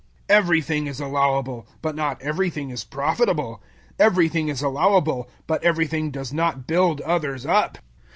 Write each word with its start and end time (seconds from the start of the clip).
010:023 0.29 0.35
Everything 0.37 0.87
is 0.87 0.99
allowable, 0.99 1.67
but 1.83 1.95
not 1.95 2.19
everything 2.23 2.71
is 2.71 2.83
profitable. 2.83 3.61
Everything 3.99 4.47
is 4.47 4.63
allowable, 4.63 5.29
but 5.45 5.63
everything 5.63 6.09
does 6.09 6.33
not 6.33 6.65
build 6.65 7.01
others 7.01 7.45
up. 7.45 7.77